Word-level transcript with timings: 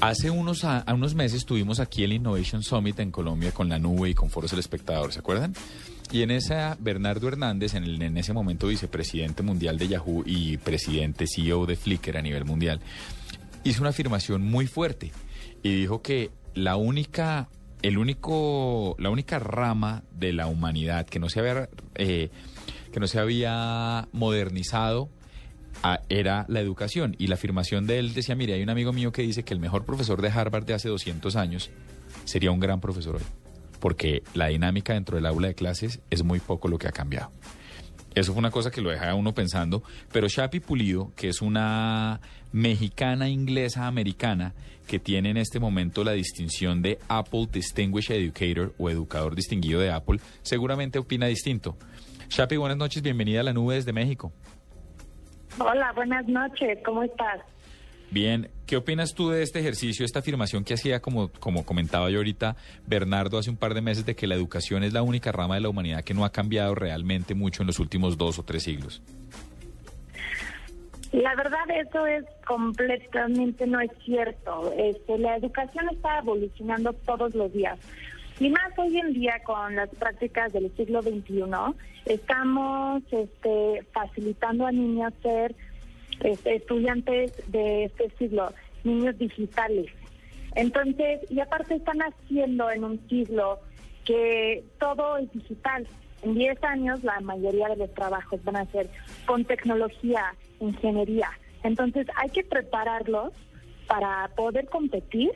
Hace 0.00 0.30
unos, 0.30 0.64
unos 0.64 1.14
meses 1.16 1.44
tuvimos 1.44 1.80
aquí 1.80 2.04
el 2.04 2.12
Innovation 2.12 2.62
Summit 2.62 3.00
en 3.00 3.10
Colombia 3.10 3.50
con 3.50 3.68
la 3.68 3.80
nube 3.80 4.10
y 4.10 4.14
con 4.14 4.30
Foros 4.30 4.52
del 4.52 4.60
Espectador, 4.60 5.12
¿se 5.12 5.18
acuerdan? 5.18 5.54
Y 6.12 6.22
en 6.22 6.30
esa, 6.30 6.76
Bernardo 6.78 7.26
Hernández, 7.26 7.74
en, 7.74 7.82
el, 7.82 8.00
en 8.00 8.16
ese 8.16 8.32
momento 8.32 8.68
vicepresidente 8.68 9.42
mundial 9.42 9.76
de 9.76 9.88
Yahoo 9.88 10.22
y 10.24 10.56
presidente 10.58 11.26
CEO 11.26 11.66
de 11.66 11.74
Flickr 11.74 12.16
a 12.16 12.22
nivel 12.22 12.44
mundial, 12.44 12.80
hizo 13.64 13.82
una 13.82 13.90
afirmación 13.90 14.42
muy 14.42 14.68
fuerte 14.68 15.10
y 15.64 15.74
dijo 15.74 16.00
que 16.00 16.30
la 16.54 16.76
única, 16.76 17.48
el 17.82 17.98
único, 17.98 18.94
la 19.00 19.10
única 19.10 19.40
rama 19.40 20.04
de 20.12 20.32
la 20.32 20.46
humanidad 20.46 21.06
que 21.06 21.18
no 21.18 21.28
se 21.28 21.40
había, 21.40 21.68
eh, 21.96 22.30
que 22.92 23.00
no 23.00 23.08
se 23.08 23.18
había 23.18 24.06
modernizado 24.12 25.08
era 26.08 26.44
la 26.48 26.60
educación. 26.60 27.14
Y 27.18 27.28
la 27.28 27.34
afirmación 27.34 27.86
de 27.86 27.98
él 27.98 28.14
decía, 28.14 28.34
mire, 28.34 28.54
hay 28.54 28.62
un 28.62 28.70
amigo 28.70 28.92
mío 28.92 29.12
que 29.12 29.22
dice 29.22 29.42
que 29.42 29.54
el 29.54 29.60
mejor 29.60 29.84
profesor 29.84 30.22
de 30.22 30.28
Harvard 30.28 30.64
de 30.64 30.74
hace 30.74 30.88
200 30.88 31.36
años 31.36 31.70
sería 32.24 32.50
un 32.50 32.60
gran 32.60 32.80
profesor 32.80 33.16
hoy, 33.16 33.22
porque 33.80 34.22
la 34.34 34.48
dinámica 34.48 34.94
dentro 34.94 35.16
del 35.16 35.26
aula 35.26 35.48
de 35.48 35.54
clases 35.54 36.00
es 36.10 36.22
muy 36.22 36.40
poco 36.40 36.68
lo 36.68 36.78
que 36.78 36.88
ha 36.88 36.92
cambiado. 36.92 37.30
Eso 38.14 38.32
fue 38.32 38.40
una 38.40 38.50
cosa 38.50 38.70
que 38.70 38.80
lo 38.80 38.90
deja 38.90 39.10
a 39.10 39.14
uno 39.14 39.34
pensando, 39.34 39.82
pero 40.12 40.28
Shapi 40.28 40.60
Pulido, 40.60 41.12
que 41.14 41.28
es 41.28 41.40
una 41.40 42.20
mexicana 42.52 43.28
inglesa 43.28 43.86
americana 43.86 44.54
que 44.86 44.98
tiene 44.98 45.30
en 45.30 45.36
este 45.36 45.60
momento 45.60 46.02
la 46.02 46.12
distinción 46.12 46.80
de 46.82 46.98
Apple 47.08 47.48
Distinguished 47.52 48.16
Educator 48.16 48.74
o 48.78 48.88
educador 48.88 49.36
distinguido 49.36 49.80
de 49.80 49.92
Apple, 49.92 50.18
seguramente 50.42 50.98
opina 50.98 51.26
distinto. 51.26 51.76
Shapi, 52.30 52.56
buenas 52.56 52.78
noches, 52.78 53.02
bienvenida 53.02 53.40
a 53.40 53.44
la 53.44 53.52
nube 53.52 53.76
desde 53.76 53.92
México. 53.92 54.32
Hola, 55.60 55.92
buenas 55.94 56.26
noches, 56.28 56.78
¿cómo 56.84 57.02
estás? 57.02 57.40
Bien, 58.10 58.48
¿qué 58.66 58.76
opinas 58.76 59.14
tú 59.14 59.28
de 59.28 59.42
este 59.42 59.58
ejercicio, 59.58 60.04
esta 60.04 60.20
afirmación 60.20 60.64
que 60.64 60.74
hacía, 60.74 61.00
como, 61.00 61.28
como 61.28 61.66
comentaba 61.66 62.08
yo 62.10 62.18
ahorita, 62.18 62.56
Bernardo 62.86 63.38
hace 63.38 63.50
un 63.50 63.56
par 63.56 63.74
de 63.74 63.82
meses, 63.82 64.06
de 64.06 64.14
que 64.14 64.26
la 64.26 64.34
educación 64.34 64.82
es 64.82 64.92
la 64.92 65.02
única 65.02 65.32
rama 65.32 65.56
de 65.56 65.60
la 65.60 65.68
humanidad 65.68 66.04
que 66.04 66.14
no 66.14 66.24
ha 66.24 66.30
cambiado 66.30 66.74
realmente 66.74 67.34
mucho 67.34 67.62
en 67.62 67.66
los 67.66 67.80
últimos 67.80 68.16
dos 68.16 68.38
o 68.38 68.44
tres 68.44 68.62
siglos? 68.62 69.02
La 71.12 71.34
verdad, 71.34 71.64
eso 71.74 72.06
es 72.06 72.24
completamente 72.46 73.66
no 73.66 73.80
es 73.80 73.90
cierto. 74.04 74.72
Este, 74.76 75.18
la 75.18 75.36
educación 75.36 75.88
está 75.90 76.18
evolucionando 76.18 76.92
todos 76.92 77.34
los 77.34 77.52
días. 77.52 77.78
Y 78.40 78.50
más 78.50 78.78
hoy 78.78 78.96
en 78.98 79.12
día 79.14 79.40
con 79.44 79.74
las 79.74 79.88
prácticas 79.90 80.52
del 80.52 80.70
siglo 80.76 81.02
XXI, 81.02 81.42
estamos 82.06 83.02
este, 83.10 83.84
facilitando 83.92 84.66
a 84.66 84.72
niños 84.72 85.12
ser 85.22 85.54
estudiantes 86.44 87.32
de 87.50 87.84
este 87.84 88.10
siglo, 88.18 88.52
niños 88.84 89.18
digitales. 89.18 89.86
Entonces, 90.54 91.20
y 91.30 91.40
aparte 91.40 91.74
están 91.74 91.98
haciendo 92.00 92.70
en 92.70 92.84
un 92.84 93.08
siglo 93.08 93.60
que 94.04 94.64
todo 94.78 95.18
es 95.18 95.30
digital. 95.32 95.86
En 96.22 96.34
10 96.34 96.64
años 96.64 97.04
la 97.04 97.20
mayoría 97.20 97.68
de 97.68 97.76
los 97.76 97.94
trabajos 97.94 98.42
van 98.44 98.56
a 98.56 98.66
ser 98.66 98.88
con 99.26 99.44
tecnología, 99.44 100.34
ingeniería. 100.60 101.30
Entonces 101.62 102.06
hay 102.16 102.30
que 102.30 102.44
prepararlos 102.44 103.32
para 103.86 104.30
poder 104.36 104.66
competir 104.66 105.30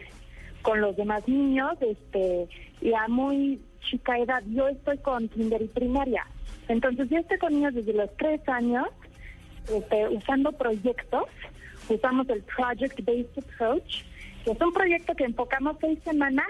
con 0.63 0.81
los 0.81 0.97
demás 0.97 1.27
niños, 1.29 1.73
este, 1.81 2.49
y 2.81 2.95
a 2.95 3.09
muy 3.09 3.61
chica 3.81 4.19
edad. 4.19 4.43
Yo 4.47 4.69
estoy 4.69 4.99
con 4.99 5.29
kinder 5.29 5.63
y 5.63 5.69
primaria. 5.69 6.27
Entonces 6.69 7.09
yo 7.11 7.19
estoy 7.19 7.39
con 7.39 7.53
niños 7.53 7.75
desde 7.75 7.93
los 7.93 8.11
tres 8.17 8.41
años, 8.49 8.87
este, 9.69 10.09
usando 10.09 10.53
proyectos. 10.53 11.25
Usamos 11.89 12.29
el 12.29 12.43
Project 12.43 13.05
Based 13.05 13.39
Approach, 13.39 14.05
que 14.45 14.53
es 14.53 14.61
un 14.61 14.73
proyecto 14.73 15.15
que 15.15 15.25
enfocamos 15.25 15.77
seis 15.81 15.99
semanas 16.05 16.47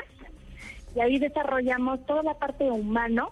y 0.95 1.01
ahí 1.01 1.19
desarrollamos 1.19 2.05
toda 2.07 2.23
la 2.23 2.35
parte 2.35 2.65
humano 2.71 3.31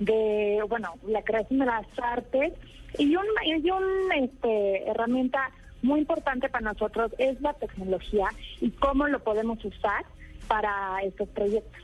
de, 0.00 0.60
bueno, 0.68 0.94
la 1.06 1.22
creación 1.22 1.60
de 1.60 1.66
las 1.66 1.86
artes 2.02 2.52
y 2.98 3.14
un, 3.14 3.24
y 3.44 3.70
un 3.70 4.12
este, 4.24 4.88
herramienta 4.90 5.50
muy 5.82 6.00
importante 6.00 6.48
para 6.48 6.72
nosotros 6.72 7.12
es 7.18 7.40
la 7.40 7.54
tecnología 7.54 8.28
y 8.60 8.70
cómo 8.70 9.06
lo 9.06 9.22
podemos 9.22 9.64
usar 9.64 10.04
para 10.48 10.98
estos 11.02 11.28
proyectos. 11.28 11.80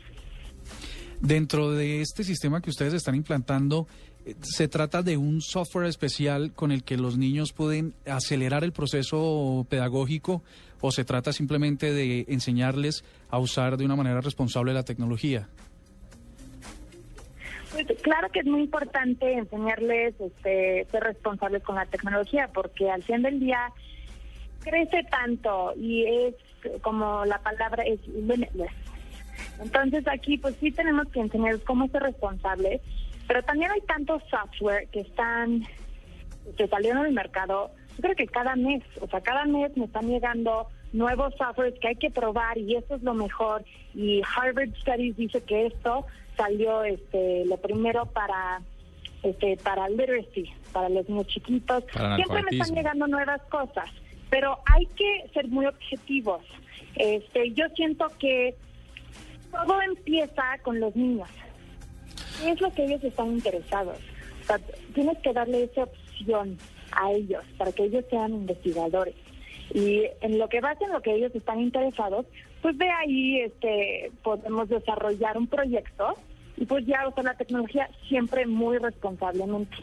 Dentro 1.20 1.72
de 1.72 2.02
este 2.02 2.24
sistema 2.24 2.60
que 2.60 2.70
ustedes 2.70 2.92
están 2.92 3.14
implantando, 3.14 3.86
eh, 4.26 4.34
¿se 4.42 4.68
trata 4.68 5.02
de 5.02 5.16
un 5.16 5.40
software 5.40 5.86
especial 5.86 6.52
con 6.52 6.72
el 6.72 6.84
que 6.84 6.98
los 6.98 7.16
niños 7.16 7.52
pueden 7.52 7.94
acelerar 8.06 8.64
el 8.64 8.72
proceso 8.72 9.66
pedagógico 9.70 10.42
o 10.80 10.92
se 10.92 11.04
trata 11.04 11.32
simplemente 11.32 11.92
de 11.92 12.26
enseñarles 12.28 13.02
a 13.30 13.38
usar 13.38 13.78
de 13.78 13.86
una 13.86 13.96
manera 13.96 14.20
responsable 14.20 14.74
la 14.74 14.82
tecnología? 14.82 15.48
Pues, 17.84 18.00
claro 18.00 18.30
que 18.30 18.40
es 18.40 18.46
muy 18.46 18.62
importante 18.62 19.34
enseñarles 19.34 20.14
este, 20.18 20.86
ser 20.90 21.02
responsables 21.02 21.62
con 21.62 21.74
la 21.74 21.84
tecnología, 21.84 22.48
porque 22.54 22.90
al 22.90 23.02
fin 23.02 23.20
del 23.20 23.38
día 23.38 23.70
crece 24.60 25.04
tanto 25.10 25.74
y 25.76 26.06
es 26.06 26.34
como 26.80 27.26
la 27.26 27.38
palabra 27.40 27.84
es. 27.84 28.00
Entonces 29.60 30.08
aquí 30.08 30.38
pues 30.38 30.56
sí 30.58 30.72
tenemos 30.72 31.06
que 31.08 31.20
enseñar 31.20 31.60
cómo 31.64 31.86
ser 31.88 32.02
responsables, 32.02 32.80
pero 33.28 33.42
también 33.42 33.70
hay 33.70 33.82
tantos 33.82 34.22
software 34.30 34.88
que 34.88 35.00
están, 35.00 35.62
que 36.56 36.68
salieron 36.68 37.04
al 37.04 37.12
mercado, 37.12 37.72
yo 37.96 38.02
creo 38.02 38.16
que 38.16 38.26
cada 38.26 38.56
mes, 38.56 38.82
o 39.02 39.06
sea, 39.06 39.20
cada 39.20 39.44
mes 39.44 39.76
me 39.76 39.84
están 39.84 40.08
llegando 40.08 40.68
nuevos 40.94 41.34
softwares 41.36 41.78
que 41.78 41.88
hay 41.88 41.96
que 41.96 42.10
probar 42.10 42.56
y 42.56 42.76
eso 42.76 42.94
es 42.94 43.02
lo 43.02 43.12
mejor. 43.12 43.64
Y 43.94 44.22
Harvard 44.34 44.74
Studies 44.80 45.16
dice 45.16 45.42
que 45.42 45.66
esto 45.66 46.06
salió 46.36 46.84
este 46.84 47.44
lo 47.46 47.56
primero 47.56 48.06
para 48.06 48.60
este 49.22 49.56
para 49.56 49.88
literacy, 49.88 50.52
para 50.72 50.88
los 50.88 51.08
niños 51.08 51.26
chiquitos. 51.28 51.84
Siempre 52.16 52.42
me 52.42 52.58
están 52.58 52.74
llegando 52.74 53.06
nuevas 53.06 53.42
cosas, 53.48 53.90
pero 54.30 54.58
hay 54.66 54.86
que 54.86 55.28
ser 55.32 55.48
muy 55.48 55.66
objetivos. 55.66 56.42
Este, 56.96 57.52
yo 57.52 57.66
siento 57.74 58.06
que 58.18 58.54
todo 59.50 59.80
empieza 59.82 60.58
con 60.62 60.80
los 60.80 60.94
niños. 60.96 61.28
¿Qué 62.40 62.50
es 62.50 62.60
lo 62.60 62.72
que 62.72 62.84
ellos 62.84 63.02
están 63.04 63.28
interesados? 63.28 63.98
tienes 64.94 65.18
que 65.18 65.32
darle 65.32 65.64
esa 65.64 65.82
opción 65.82 66.56
a 66.92 67.10
ellos 67.10 67.42
para 67.58 67.72
que 67.72 67.84
ellos 67.84 68.04
sean 68.08 68.32
investigadores. 68.32 69.14
Y 69.74 70.04
en 70.20 70.38
lo 70.38 70.48
que 70.48 70.60
va 70.60 70.76
en 70.80 70.92
lo 70.92 71.02
que 71.02 71.14
ellos 71.14 71.34
están 71.34 71.60
interesados, 71.60 72.26
pues 72.62 72.76
de 72.78 72.88
ahí 72.88 73.40
este, 73.40 74.10
podemos 74.22 74.68
desarrollar 74.68 75.36
un 75.38 75.46
proyecto 75.46 76.16
y 76.56 76.64
pues 76.64 76.86
ya 76.86 77.06
usar 77.08 77.24
la 77.24 77.34
tecnología 77.34 77.88
siempre 78.08 78.46
muy 78.46 78.78
responsablemente. 78.78 79.76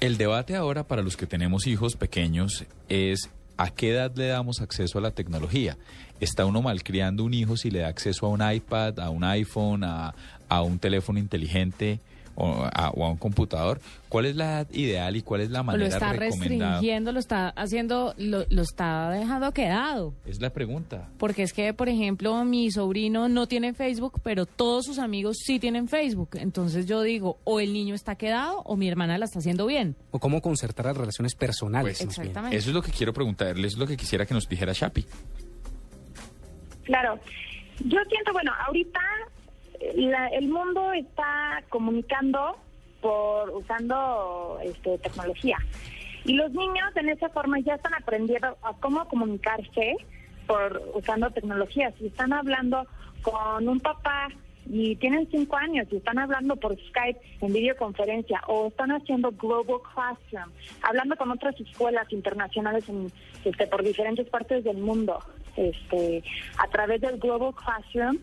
El 0.00 0.16
debate 0.16 0.54
ahora 0.54 0.84
para 0.84 1.02
los 1.02 1.16
que 1.16 1.26
tenemos 1.26 1.66
hijos 1.66 1.96
pequeños 1.96 2.66
es 2.88 3.30
¿a 3.56 3.70
qué 3.70 3.90
edad 3.90 4.12
le 4.14 4.28
damos 4.28 4.60
acceso 4.60 4.98
a 4.98 5.00
la 5.00 5.10
tecnología? 5.10 5.76
¿Está 6.20 6.44
uno 6.46 6.62
malcriando 6.62 7.24
un 7.24 7.34
hijo 7.34 7.56
si 7.56 7.70
le 7.70 7.80
da 7.80 7.88
acceso 7.88 8.26
a 8.26 8.28
un 8.28 8.40
iPad, 8.52 9.00
a 9.00 9.10
un 9.10 9.24
iPhone, 9.24 9.84
a, 9.84 10.14
a 10.48 10.62
un 10.62 10.78
teléfono 10.78 11.18
inteligente? 11.18 12.00
O 12.38 12.68
a, 12.72 12.92
un 12.94 13.16
computador, 13.16 13.80
¿cuál 14.08 14.26
es 14.26 14.36
la 14.36 14.44
edad 14.44 14.66
ideal 14.70 15.16
y 15.16 15.22
cuál 15.22 15.40
es 15.40 15.50
la 15.50 15.62
manera 15.64 15.88
recomendada? 15.88 16.14
Lo 16.14 16.24
está 16.24 16.46
restringiendo, 16.46 17.12
lo 17.12 17.18
está 17.18 17.48
haciendo, 17.50 18.14
lo, 18.16 18.44
lo, 18.48 18.62
está 18.62 19.10
dejando 19.10 19.52
quedado. 19.52 20.14
Es 20.24 20.40
la 20.40 20.50
pregunta. 20.50 21.08
Porque 21.18 21.42
es 21.42 21.52
que, 21.52 21.74
por 21.74 21.88
ejemplo, 21.88 22.44
mi 22.44 22.70
sobrino 22.70 23.28
no 23.28 23.48
tiene 23.48 23.74
Facebook, 23.74 24.20
pero 24.22 24.46
todos 24.46 24.86
sus 24.86 25.00
amigos 25.00 25.38
sí 25.44 25.58
tienen 25.58 25.88
Facebook. 25.88 26.30
Entonces 26.34 26.86
yo 26.86 27.02
digo, 27.02 27.38
o 27.42 27.58
el 27.58 27.72
niño 27.72 27.94
está 27.94 28.14
quedado 28.14 28.62
o 28.64 28.76
mi 28.76 28.88
hermana 28.88 29.18
la 29.18 29.24
está 29.24 29.40
haciendo 29.40 29.66
bien. 29.66 29.96
O 30.12 30.20
cómo 30.20 30.40
concertar 30.40 30.86
las 30.86 30.96
relaciones 30.96 31.34
personales. 31.34 31.98
Pues, 31.98 32.18
exactamente. 32.18 32.56
Eso 32.56 32.70
es 32.70 32.74
lo 32.74 32.82
que 32.82 32.92
quiero 32.92 33.12
preguntarle, 33.12 33.66
eso 33.66 33.76
es 33.76 33.80
lo 33.80 33.86
que 33.86 33.96
quisiera 33.96 34.24
que 34.26 34.34
nos 34.34 34.48
dijera 34.48 34.72
Shapi. 34.72 35.04
Claro. 36.84 37.18
Yo 37.80 37.98
siento, 38.08 38.32
bueno, 38.32 38.52
ahorita 38.66 39.00
el 39.80 40.48
mundo 40.48 40.92
está 40.92 41.62
comunicando 41.68 42.56
por 43.00 43.50
usando 43.50 44.58
este, 44.62 44.98
tecnología. 44.98 45.58
Y 46.24 46.34
los 46.34 46.50
niños 46.52 46.94
en 46.96 47.08
esa 47.08 47.28
forma 47.30 47.58
ya 47.60 47.74
están 47.74 47.94
aprendiendo 47.94 48.56
a 48.62 48.74
cómo 48.80 49.06
comunicarse 49.08 49.96
por 50.46 50.82
usando 50.94 51.30
tecnología. 51.30 51.92
Si 51.98 52.06
están 52.06 52.32
hablando 52.32 52.86
con 53.22 53.68
un 53.68 53.80
papá 53.80 54.28
y 54.70 54.96
tienen 54.96 55.28
cinco 55.30 55.56
años 55.56 55.86
y 55.90 55.96
están 55.96 56.18
hablando 56.18 56.56
por 56.56 56.76
Skype 56.88 57.20
en 57.40 57.52
videoconferencia 57.52 58.42
o 58.46 58.68
están 58.68 58.90
haciendo 58.90 59.30
Global 59.32 59.80
Classroom, 59.94 60.52
hablando 60.82 61.16
con 61.16 61.30
otras 61.30 61.58
escuelas 61.60 62.12
internacionales 62.12 62.86
en, 62.88 63.10
este, 63.44 63.66
por 63.66 63.82
diferentes 63.82 64.28
partes 64.28 64.64
del 64.64 64.78
mundo, 64.78 65.20
este, 65.56 66.22
a 66.58 66.66
través 66.68 67.00
del 67.00 67.18
Global 67.18 67.54
Classroom, 67.54 68.18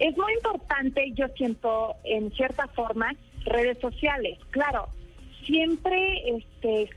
es 0.00 0.16
muy 0.16 0.32
importante, 0.34 1.12
yo 1.14 1.26
siento, 1.36 1.96
en 2.04 2.30
cierta 2.32 2.66
forma, 2.68 3.14
redes 3.44 3.78
sociales. 3.78 4.38
Claro, 4.50 4.88
siempre 5.44 6.36
este, 6.36 6.90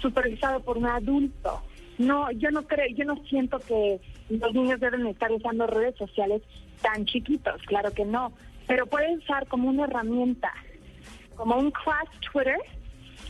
supervisado 0.00 0.60
por 0.60 0.78
un 0.78 0.86
adulto. 0.86 1.62
no, 1.98 2.30
yo 2.32 2.50
no 2.50 2.62
creo, 2.62 2.86
yo 2.94 3.04
no 3.04 3.16
siento 3.28 3.58
que 3.58 4.00
los 4.30 4.54
niños 4.54 4.80
deben 4.80 5.06
estar 5.06 5.32
usando 5.32 5.66
redes 5.66 5.96
sociales 5.96 6.42
tan 6.82 7.04
chiquitos, 7.06 7.60
claro 7.62 7.90
que 7.92 8.04
no, 8.04 8.32
pero 8.66 8.86
pueden 8.86 9.18
usar 9.18 9.46
como 9.48 9.68
una 9.68 9.84
herramienta, 9.84 10.52
como 11.36 11.56
un 11.56 11.70
class 11.70 12.08
Twitter. 12.32 12.58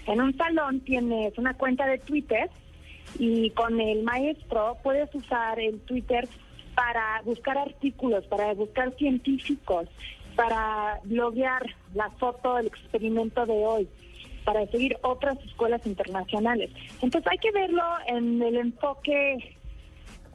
En 0.06 0.20
un 0.20 0.36
salón 0.36 0.80
tienes 0.80 1.36
una 1.38 1.54
cuenta 1.54 1.86
de 1.86 1.98
Twitter 1.98 2.50
y 3.18 3.50
con 3.50 3.80
el 3.80 4.02
maestro 4.02 4.76
puedes 4.82 5.14
usar 5.14 5.60
el 5.60 5.80
Twitter 5.80 6.28
para 6.78 7.22
buscar 7.24 7.58
artículos, 7.58 8.24
para 8.26 8.54
buscar 8.54 8.94
científicos, 8.96 9.88
para 10.36 11.00
bloguear 11.02 11.60
la 11.92 12.08
foto 12.10 12.54
del 12.54 12.68
experimento 12.68 13.44
de 13.46 13.66
hoy, 13.66 13.88
para 14.44 14.64
seguir 14.68 14.96
otras 15.02 15.36
escuelas 15.44 15.84
internacionales. 15.86 16.70
Entonces 17.02 17.28
hay 17.32 17.38
que 17.38 17.50
verlo 17.50 17.82
en 18.06 18.40
el 18.40 18.58
enfoque 18.58 19.56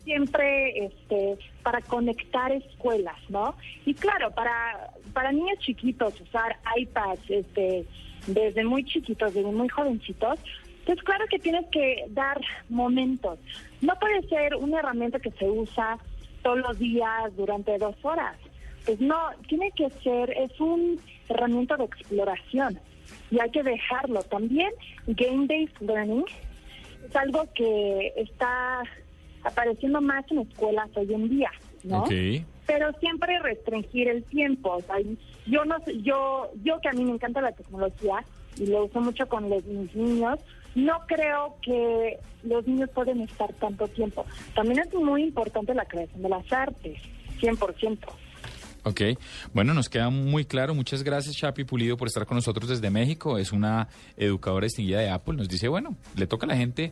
siempre 0.03 0.85
este 0.85 1.37
para 1.63 1.79
conectar 1.79 2.51
escuelas, 2.51 3.15
¿no? 3.29 3.55
Y 3.85 3.93
claro, 3.93 4.29
para 4.31 4.91
para 5.13 5.31
niños 5.31 5.59
chiquitos 5.59 6.19
usar 6.19 6.57
iPads 6.75 7.21
este 7.29 7.85
desde 8.27 8.65
muy 8.65 8.83
chiquitos, 8.83 9.33
desde 9.33 9.49
muy 9.49 9.69
jovencitos, 9.69 10.39
pues 10.85 11.01
claro 11.03 11.23
que 11.29 11.39
tienes 11.39 11.65
que 11.71 12.03
dar 12.09 12.41
momentos. 12.67 13.39
No 13.79 13.97
puede 13.97 14.27
ser 14.27 14.55
una 14.55 14.79
herramienta 14.79 15.19
que 15.19 15.31
se 15.31 15.49
usa 15.49 15.97
todos 16.43 16.59
los 16.59 16.77
días 16.77 17.35
durante 17.35 17.77
dos 17.77 17.95
horas. 18.03 18.37
Pues 18.85 18.99
no, 18.99 19.17
tiene 19.47 19.71
que 19.71 19.89
ser, 20.03 20.29
es 20.31 20.59
un 20.59 20.99
herramienta 21.29 21.77
de 21.77 21.85
exploración 21.85 22.79
y 23.31 23.39
hay 23.39 23.49
que 23.51 23.63
dejarlo. 23.63 24.21
También 24.23 24.71
game-based 25.07 25.81
learning 25.81 26.25
es 27.07 27.15
algo 27.15 27.45
que 27.55 28.13
está 28.15 28.83
apareciendo 29.43 30.01
más 30.01 30.29
en 30.31 30.39
escuelas 30.39 30.89
hoy 30.95 31.13
en 31.13 31.29
día, 31.29 31.51
¿no? 31.83 32.05
Pero 32.65 32.93
siempre 32.99 33.39
restringir 33.39 34.07
el 34.07 34.23
tiempo. 34.23 34.77
yo 35.45 35.65
no 35.65 35.77
yo 36.01 36.49
yo 36.63 36.79
que 36.79 36.89
a 36.89 36.93
mí 36.93 37.03
me 37.03 37.11
encanta 37.11 37.41
la 37.41 37.51
tecnología 37.51 38.23
y 38.57 38.67
lo 38.67 38.85
uso 38.85 39.01
mucho 39.01 39.27
con 39.27 39.49
los, 39.49 39.65
mis 39.65 39.93
niños, 39.95 40.39
no 40.75 40.99
creo 41.07 41.55
que 41.61 42.19
los 42.43 42.65
niños 42.67 42.89
pueden 42.93 43.21
estar 43.21 43.51
tanto 43.53 43.87
tiempo. 43.87 44.25
También 44.55 44.79
es 44.79 44.93
muy 44.93 45.23
importante 45.23 45.73
la 45.73 45.85
creación 45.85 46.21
de 46.21 46.29
las 46.29 46.51
artes, 46.51 46.99
100%. 47.39 47.97
Ok, 48.85 49.01
bueno, 49.53 49.73
nos 49.73 49.87
queda 49.87 50.09
muy 50.09 50.43
claro. 50.43 50.75
Muchas 50.75 51.03
gracias, 51.03 51.37
Chapi 51.37 51.63
Pulido, 51.63 51.95
por 51.95 52.09
estar 52.09 52.25
con 52.25 52.35
nosotros 52.35 52.69
desde 52.69 52.89
México. 52.89 53.37
Es 53.37 53.53
una 53.53 53.87
educadora 54.17 54.65
distinguida 54.65 54.99
de 54.99 55.09
Apple. 55.09 55.35
Nos 55.35 55.47
dice, 55.47 55.69
bueno, 55.69 55.95
le 56.17 56.27
toca 56.27 56.45
a 56.45 56.49
la 56.49 56.57
gente 56.57 56.91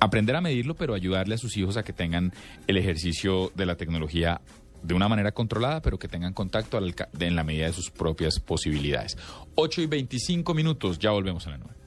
aprender 0.00 0.34
a 0.34 0.40
medirlo, 0.40 0.74
pero 0.76 0.94
ayudarle 0.94 1.34
a 1.34 1.38
sus 1.38 1.56
hijos 1.58 1.76
a 1.76 1.82
que 1.82 1.92
tengan 1.92 2.32
el 2.66 2.78
ejercicio 2.78 3.52
de 3.54 3.66
la 3.66 3.76
tecnología 3.76 4.40
de 4.82 4.94
una 4.94 5.08
manera 5.08 5.32
controlada, 5.32 5.82
pero 5.82 5.98
que 5.98 6.08
tengan 6.08 6.32
contacto 6.32 6.78
en 6.78 7.36
la 7.36 7.44
medida 7.44 7.66
de 7.66 7.72
sus 7.72 7.90
propias 7.90 8.40
posibilidades. 8.40 9.18
8 9.56 9.82
y 9.82 9.86
25 9.86 10.54
minutos, 10.54 10.98
ya 10.98 11.10
volvemos 11.10 11.46
a 11.48 11.50
la 11.50 11.58
nueva. 11.58 11.77